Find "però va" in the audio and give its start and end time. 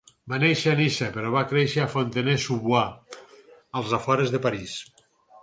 1.17-1.43